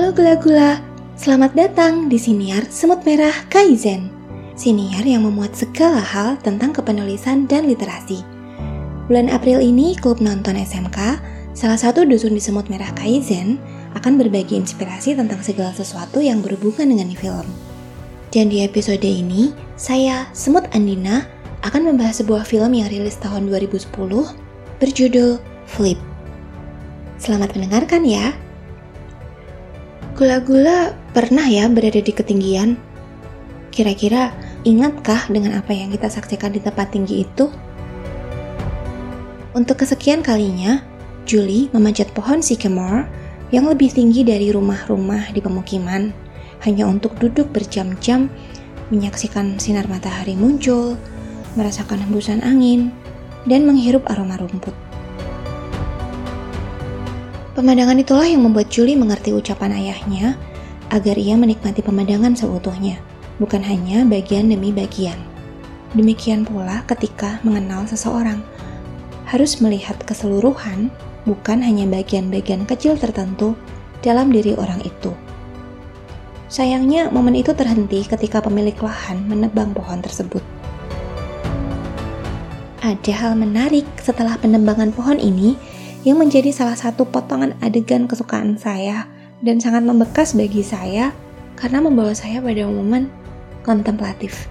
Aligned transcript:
Halo 0.00 0.16
gula-gula, 0.16 0.80
selamat 1.12 1.52
datang 1.52 2.08
di 2.08 2.16
Siniar 2.16 2.64
Semut 2.72 3.04
Merah 3.04 3.36
Kaizen. 3.52 4.08
Siniar 4.56 5.04
yang 5.04 5.28
memuat 5.28 5.52
segala 5.52 6.00
hal 6.00 6.40
tentang 6.40 6.72
kepenulisan 6.72 7.44
dan 7.44 7.68
literasi. 7.68 8.24
Bulan 9.12 9.28
April 9.28 9.60
ini, 9.60 9.92
klub 9.92 10.24
nonton 10.24 10.56
SMK, 10.56 11.20
salah 11.52 11.76
satu 11.76 12.08
dusun 12.08 12.32
di 12.32 12.40
Semut 12.40 12.72
Merah 12.72 12.88
Kaizen, 12.96 13.60
akan 13.92 14.16
berbagi 14.16 14.56
inspirasi 14.56 15.20
tentang 15.20 15.44
segala 15.44 15.76
sesuatu 15.76 16.24
yang 16.24 16.40
berhubungan 16.40 16.88
dengan 16.96 17.12
film. 17.12 17.44
Dan 18.32 18.48
di 18.48 18.64
episode 18.64 19.04
ini, 19.04 19.52
saya, 19.76 20.24
Semut 20.32 20.64
Andina, 20.72 21.28
akan 21.60 21.92
membahas 21.92 22.24
sebuah 22.24 22.48
film 22.48 22.72
yang 22.72 22.88
rilis 22.88 23.20
tahun 23.20 23.52
2010 23.52 23.92
berjudul 24.80 25.36
Flip. 25.68 26.00
Selamat 27.20 27.52
mendengarkan 27.52 28.08
ya! 28.08 28.32
Gula-gula 30.20 30.92
pernah 31.16 31.48
ya 31.48 31.64
berada 31.72 31.96
di 31.96 32.12
ketinggian? 32.12 32.76
Kira-kira 33.72 34.36
ingatkah 34.68 35.32
dengan 35.32 35.56
apa 35.56 35.72
yang 35.72 35.88
kita 35.96 36.12
saksikan 36.12 36.52
di 36.52 36.60
tempat 36.60 36.92
tinggi 36.92 37.24
itu? 37.24 37.48
Untuk 39.56 39.80
kesekian 39.80 40.20
kalinya, 40.20 40.84
Julie 41.24 41.72
memanjat 41.72 42.12
pohon 42.12 42.44
sycamore 42.44 43.08
yang 43.48 43.64
lebih 43.64 43.96
tinggi 43.96 44.20
dari 44.20 44.52
rumah-rumah 44.52 45.32
di 45.32 45.40
pemukiman 45.40 46.12
hanya 46.68 46.84
untuk 46.84 47.16
duduk 47.16 47.48
berjam-jam 47.56 48.28
menyaksikan 48.92 49.56
sinar 49.56 49.88
matahari 49.88 50.36
muncul, 50.36 51.00
merasakan 51.56 51.96
hembusan 51.96 52.44
angin, 52.44 52.92
dan 53.48 53.64
menghirup 53.64 54.04
aroma 54.12 54.36
rumput. 54.36 54.89
Pemandangan 57.60 58.00
itulah 58.00 58.24
yang 58.24 58.40
membuat 58.40 58.72
Julie 58.72 58.96
mengerti 58.96 59.36
ucapan 59.36 59.76
ayahnya 59.76 60.32
agar 60.88 61.12
ia 61.20 61.36
menikmati 61.36 61.84
pemandangan 61.84 62.32
seutuhnya, 62.32 62.96
bukan 63.36 63.60
hanya 63.60 64.00
bagian 64.08 64.48
demi 64.48 64.72
bagian. 64.72 65.20
Demikian 65.92 66.48
pula 66.48 66.80
ketika 66.88 67.36
mengenal 67.44 67.84
seseorang, 67.84 68.40
harus 69.28 69.60
melihat 69.60 70.00
keseluruhan, 70.08 70.88
bukan 71.28 71.60
hanya 71.60 71.84
bagian-bagian 71.84 72.64
kecil 72.64 72.96
tertentu 72.96 73.52
dalam 74.00 74.32
diri 74.32 74.56
orang 74.56 74.80
itu. 74.80 75.12
Sayangnya, 76.48 77.12
momen 77.12 77.36
itu 77.36 77.52
terhenti 77.52 78.08
ketika 78.08 78.40
pemilik 78.40 78.80
lahan 78.80 79.28
menebang 79.28 79.76
pohon 79.76 80.00
tersebut. 80.00 80.40
Ada 82.80 83.12
hal 83.12 83.32
menarik 83.36 83.84
setelah 84.00 84.40
penebangan 84.40 84.96
pohon 84.96 85.20
ini 85.20 85.60
yang 86.00 86.16
menjadi 86.16 86.48
salah 86.48 86.76
satu 86.76 87.04
potongan 87.04 87.52
adegan 87.60 88.08
kesukaan 88.08 88.56
saya 88.56 89.04
dan 89.44 89.60
sangat 89.60 89.84
membekas 89.84 90.32
bagi 90.32 90.64
saya 90.64 91.12
karena 91.60 91.84
membawa 91.84 92.16
saya 92.16 92.40
pada 92.40 92.64
momen 92.64 93.12
kontemplatif. 93.60 94.48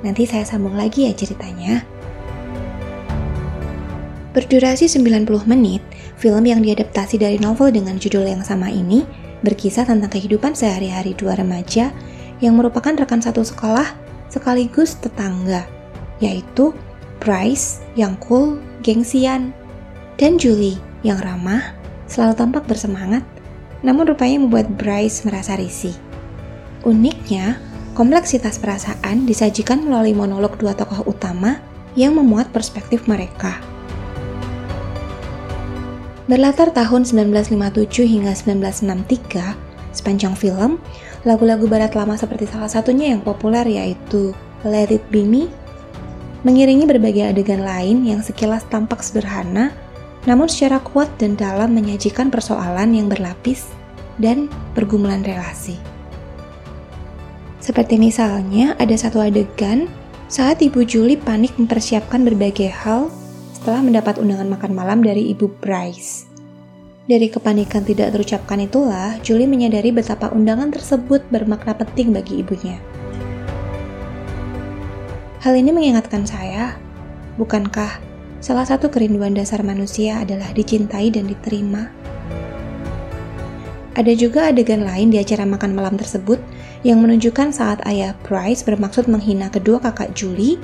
Nanti 0.00 0.24
saya 0.24 0.48
sambung 0.48 0.78
lagi 0.78 1.04
ya 1.04 1.12
ceritanya. 1.12 1.84
Berdurasi 4.32 4.86
90 4.86 5.26
menit, 5.50 5.82
film 6.16 6.44
yang 6.46 6.62
diadaptasi 6.62 7.18
dari 7.18 7.36
novel 7.42 7.74
dengan 7.74 7.98
judul 7.98 8.24
yang 8.24 8.44
sama 8.44 8.70
ini 8.70 9.02
berkisah 9.42 9.84
tentang 9.84 10.08
kehidupan 10.08 10.54
sehari-hari 10.54 11.12
dua 11.12 11.34
remaja 11.34 11.90
yang 12.38 12.54
merupakan 12.54 12.94
rekan 12.94 13.18
satu 13.18 13.42
sekolah 13.42 13.98
sekaligus 14.30 14.96
tetangga, 15.00 15.66
yaitu 16.22 16.70
Bryce 17.18 17.82
yang 17.98 18.14
cool, 18.22 18.62
gengsian, 18.86 19.50
dan 20.18 20.34
Julie 20.34 20.76
yang 21.06 21.22
ramah, 21.22 21.62
selalu 22.10 22.34
tampak 22.34 22.66
bersemangat, 22.66 23.22
namun 23.86 24.10
rupanya 24.10 24.42
membuat 24.42 24.66
Bryce 24.74 25.22
merasa 25.22 25.54
risih. 25.54 25.94
Uniknya, 26.82 27.62
kompleksitas 27.94 28.58
perasaan 28.58 29.30
disajikan 29.30 29.86
melalui 29.86 30.18
monolog 30.18 30.58
dua 30.58 30.74
tokoh 30.74 31.06
utama 31.06 31.62
yang 31.94 32.18
memuat 32.18 32.50
perspektif 32.50 33.06
mereka. 33.06 33.62
Berlatar 36.26 36.74
tahun 36.74 37.08
1957 37.08 38.04
hingga 38.04 38.34
1963, 38.34 39.54
sepanjang 39.96 40.34
film, 40.34 40.82
lagu-lagu 41.22 41.64
barat 41.70 41.94
lama 41.94 42.18
seperti 42.18 42.50
salah 42.50 42.68
satunya 42.68 43.14
yang 43.16 43.22
populer 43.22 43.64
yaitu 43.64 44.34
Let 44.66 44.92
It 44.92 45.06
Be 45.08 45.24
Me, 45.24 45.48
mengiringi 46.42 46.84
berbagai 46.84 47.32
adegan 47.32 47.62
lain 47.62 48.04
yang 48.04 48.20
sekilas 48.20 48.66
tampak 48.68 49.00
sederhana 49.00 49.72
namun 50.28 50.44
secara 50.44 50.76
kuat 50.84 51.08
dan 51.16 51.40
dalam 51.40 51.72
menyajikan 51.72 52.28
persoalan 52.28 52.92
yang 52.92 53.08
berlapis 53.08 53.72
dan 54.20 54.52
pergumulan 54.76 55.24
relasi. 55.24 55.80
Seperti 57.64 57.96
misalnya 57.96 58.76
ada 58.76 58.92
satu 58.92 59.24
adegan 59.24 59.88
saat 60.28 60.60
Ibu 60.60 60.84
Julie 60.84 61.16
panik 61.16 61.56
mempersiapkan 61.56 62.28
berbagai 62.28 62.68
hal 62.68 63.08
setelah 63.56 63.80
mendapat 63.80 64.20
undangan 64.20 64.52
makan 64.52 64.72
malam 64.76 65.00
dari 65.00 65.32
Ibu 65.32 65.64
Bryce. 65.64 66.28
Dari 67.08 67.32
kepanikan 67.32 67.88
tidak 67.88 68.12
terucapkan 68.12 68.60
itulah, 68.60 69.16
Julie 69.24 69.48
menyadari 69.48 69.96
betapa 69.96 70.28
undangan 70.28 70.68
tersebut 70.68 71.24
bermakna 71.32 71.72
penting 71.72 72.12
bagi 72.12 72.44
ibunya. 72.44 72.76
Hal 75.40 75.56
ini 75.56 75.72
mengingatkan 75.72 76.28
saya, 76.28 76.76
bukankah 77.40 77.96
Salah 78.38 78.62
satu 78.62 78.86
kerinduan 78.86 79.34
dasar 79.34 79.66
manusia 79.66 80.22
adalah 80.22 80.54
dicintai 80.54 81.10
dan 81.10 81.26
diterima. 81.26 81.90
Ada 83.98 84.14
juga 84.14 84.46
adegan 84.54 84.86
lain 84.86 85.10
di 85.10 85.18
acara 85.18 85.42
makan 85.42 85.74
malam 85.74 85.98
tersebut 85.98 86.38
yang 86.86 87.02
menunjukkan 87.02 87.50
saat 87.50 87.82
ayah 87.90 88.14
Bryce 88.22 88.62
bermaksud 88.62 89.10
menghina 89.10 89.50
kedua 89.50 89.82
kakak 89.82 90.14
Julie 90.14 90.54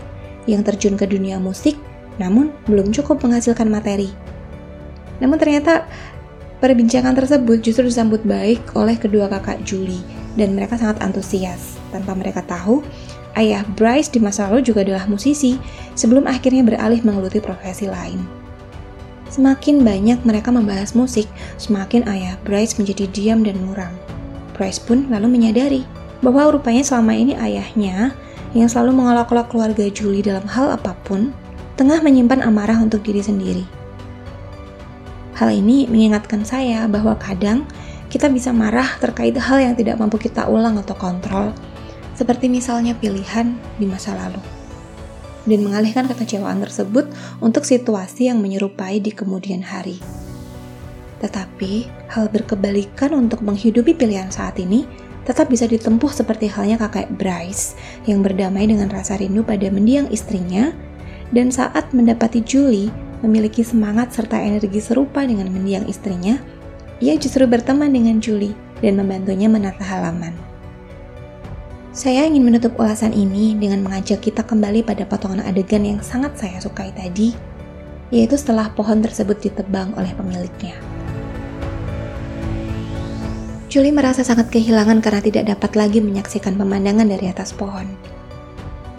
yang 0.46 0.62
terjun 0.62 0.94
ke 0.94 1.02
dunia 1.10 1.42
musik 1.42 1.74
namun 2.14 2.54
belum 2.70 2.94
cukup 2.94 3.18
menghasilkan 3.26 3.66
materi. 3.66 4.06
Namun 5.18 5.34
ternyata 5.34 5.82
perbincangan 6.62 7.18
tersebut 7.18 7.58
justru 7.58 7.90
disambut 7.90 8.22
baik 8.22 8.62
oleh 8.78 8.94
kedua 8.94 9.26
kakak 9.26 9.66
Julie 9.66 10.02
dan 10.38 10.54
mereka 10.54 10.78
sangat 10.78 11.02
antusias 11.02 11.74
tanpa 11.90 12.14
mereka 12.14 12.42
tahu 12.46 12.86
Ayah 13.34 13.66
Bryce 13.74 14.14
di 14.14 14.22
masa 14.22 14.46
lalu 14.46 14.62
juga 14.62 14.86
adalah 14.86 15.10
musisi, 15.10 15.58
sebelum 15.98 16.30
akhirnya 16.30 16.62
beralih 16.62 17.02
menggeluti 17.02 17.42
profesi 17.42 17.90
lain. 17.90 18.22
Semakin 19.26 19.82
banyak 19.82 20.22
mereka 20.22 20.54
membahas 20.54 20.94
musik, 20.94 21.26
semakin 21.58 22.06
ayah 22.06 22.38
Bryce 22.46 22.78
menjadi 22.78 23.10
diam 23.10 23.42
dan 23.42 23.58
muram. 23.66 23.90
Bryce 24.54 24.78
pun 24.78 25.10
lalu 25.10 25.26
menyadari 25.26 25.82
bahwa 26.22 26.54
rupanya 26.54 26.86
selama 26.86 27.18
ini 27.18 27.34
ayahnya 27.34 28.14
yang 28.54 28.70
selalu 28.70 28.94
mengolok-olok 29.02 29.50
keluarga 29.50 29.90
Julie 29.90 30.22
dalam 30.22 30.46
hal 30.46 30.70
apa 30.78 30.94
pun, 31.02 31.34
tengah 31.74 31.98
menyimpan 31.98 32.46
amarah 32.46 32.78
untuk 32.78 33.02
diri 33.02 33.18
sendiri. 33.18 33.66
Hal 35.34 35.50
ini 35.50 35.90
mengingatkan 35.90 36.46
saya 36.46 36.86
bahwa 36.86 37.18
kadang 37.18 37.66
kita 38.06 38.30
bisa 38.30 38.54
marah 38.54 38.86
terkait 39.02 39.34
hal 39.34 39.58
yang 39.58 39.74
tidak 39.74 39.98
mampu 39.98 40.22
kita 40.22 40.46
ulang 40.46 40.78
atau 40.78 40.94
kontrol, 40.94 41.50
seperti 42.14 42.50
misalnya 42.50 42.94
pilihan 42.94 43.54
di 43.78 43.86
masa 43.86 44.14
lalu, 44.14 44.40
dan 45.44 45.60
mengalihkan 45.60 46.08
kekecewaan 46.08 46.62
tersebut 46.64 47.10
untuk 47.44 47.66
situasi 47.66 48.32
yang 48.32 48.40
menyerupai 48.40 49.02
di 49.02 49.12
kemudian 49.12 49.60
hari. 49.60 50.00
Tetapi, 51.20 51.88
hal 52.10 52.28
berkebalikan 52.28 53.14
untuk 53.14 53.44
menghidupi 53.44 53.96
pilihan 53.96 54.28
saat 54.28 54.58
ini 54.60 54.84
tetap 55.24 55.48
bisa 55.48 55.64
ditempuh 55.64 56.12
seperti 56.12 56.52
halnya 56.52 56.76
kakak 56.76 57.08
Bryce 57.16 57.76
yang 58.04 58.20
berdamai 58.20 58.68
dengan 58.68 58.92
rasa 58.92 59.16
rindu 59.16 59.40
pada 59.40 59.72
mendiang 59.72 60.04
istrinya 60.12 60.72
dan 61.32 61.48
saat 61.48 61.88
mendapati 61.96 62.44
Julie 62.44 62.92
memiliki 63.24 63.64
semangat 63.64 64.12
serta 64.12 64.36
energi 64.36 64.84
serupa 64.84 65.24
dengan 65.24 65.48
mendiang 65.48 65.88
istrinya, 65.88 66.36
ia 67.00 67.16
justru 67.16 67.48
berteman 67.48 67.88
dengan 67.88 68.20
Julie 68.20 68.52
dan 68.84 69.00
membantunya 69.00 69.48
menata 69.48 69.80
halaman. 69.80 70.53
Saya 71.94 72.26
ingin 72.26 72.42
menutup 72.42 72.74
ulasan 72.74 73.14
ini 73.14 73.54
dengan 73.54 73.78
mengajak 73.86 74.18
kita 74.18 74.42
kembali 74.42 74.82
pada 74.82 75.06
potongan 75.06 75.46
adegan 75.46 75.86
yang 75.86 76.02
sangat 76.02 76.34
saya 76.34 76.58
sukai 76.58 76.90
tadi, 76.90 77.30
yaitu 78.10 78.34
setelah 78.34 78.66
pohon 78.74 78.98
tersebut 78.98 79.38
ditebang 79.38 79.94
oleh 79.94 80.10
pemiliknya. 80.18 80.74
Julie 83.70 83.94
merasa 83.94 84.26
sangat 84.26 84.50
kehilangan 84.50 84.98
karena 84.98 85.22
tidak 85.22 85.54
dapat 85.54 85.78
lagi 85.78 86.02
menyaksikan 86.02 86.58
pemandangan 86.58 87.06
dari 87.06 87.30
atas 87.30 87.54
pohon. 87.54 87.86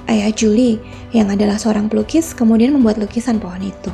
Ayah 0.08 0.32
Julie, 0.32 0.80
yang 1.12 1.28
adalah 1.28 1.60
seorang 1.60 1.92
pelukis, 1.92 2.32
kemudian 2.32 2.72
membuat 2.72 2.96
lukisan 2.96 3.44
pohon 3.44 3.60
itu. 3.60 3.92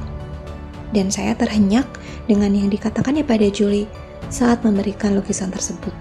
Dan 0.93 1.09
saya 1.09 1.33
terhenyak 1.33 1.89
dengan 2.29 2.53
yang 2.53 2.69
dikatakannya 2.69 3.25
pada 3.25 3.49
Julie 3.49 3.89
saat 4.29 4.61
memberikan 4.61 5.17
lukisan 5.17 5.49
tersebut. 5.49 5.93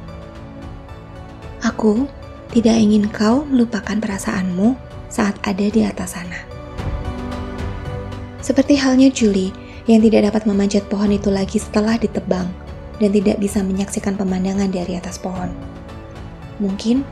Aku 1.64 2.04
tidak 2.50 2.76
ingin 2.76 3.06
kau 3.10 3.46
melupakan 3.46 3.94
perasaanmu 3.98 4.74
saat 5.10 5.38
ada 5.46 5.66
di 5.66 5.86
atas 5.86 6.18
sana. 6.18 6.40
Seperti 8.42 8.74
halnya 8.78 9.10
Julie 9.10 9.54
yang 9.86 10.02
tidak 10.02 10.30
dapat 10.30 10.46
memanjat 10.46 10.86
pohon 10.90 11.14
itu 11.14 11.30
lagi 11.30 11.58
setelah 11.58 11.98
ditebang. 11.98 12.50
dan 13.00 13.16
tidak 13.16 13.40
bisa 13.40 13.64
menyaksikan 13.64 14.14
pemandangan 14.14 14.68
dari 14.68 14.94
atas 14.94 15.16
pohon. 15.16 15.50
Mungkin 16.60 17.02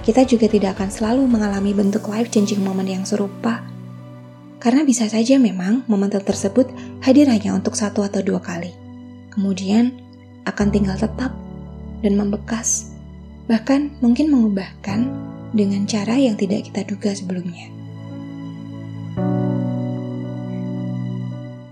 kita 0.00 0.24
juga 0.24 0.48
tidak 0.48 0.80
akan 0.80 0.88
selalu 0.88 1.22
mengalami 1.28 1.76
bentuk 1.76 2.08
life-changing 2.08 2.64
moment 2.64 2.88
yang 2.88 3.04
serupa. 3.04 3.60
Karena 4.60 4.84
bisa 4.84 5.04
saja 5.08 5.36
memang 5.36 5.84
momen 5.88 6.08
tersebut 6.08 6.72
hadir 7.04 7.28
hanya 7.28 7.52
untuk 7.52 7.76
satu 7.76 8.00
atau 8.00 8.24
dua 8.24 8.40
kali. 8.40 8.72
Kemudian 9.28 9.92
akan 10.48 10.68
tinggal 10.72 10.96
tetap 10.96 11.36
dan 12.00 12.16
membekas, 12.16 12.89
bahkan 13.50 13.90
mungkin 13.98 14.30
mengubahkan 14.30 15.10
dengan 15.50 15.82
cara 15.90 16.14
yang 16.14 16.38
tidak 16.38 16.70
kita 16.70 16.86
duga 16.86 17.10
sebelumnya. 17.10 17.66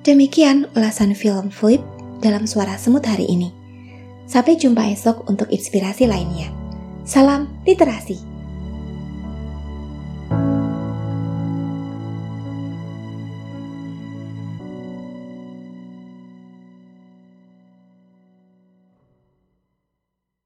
Demikian 0.02 0.66
ulasan 0.75 1.14
film 1.14 1.54
Flip 1.54 1.78
dalam 2.19 2.50
suara 2.50 2.75
semut 2.75 3.06
hari 3.06 3.30
ini. 3.30 3.54
Sampai 4.26 4.58
jumpa 4.58 4.90
esok 4.90 5.30
untuk 5.30 5.46
inspirasi 5.54 6.10
lainnya. 6.10 6.50
Salam 7.06 7.46
literasi. 7.62 8.38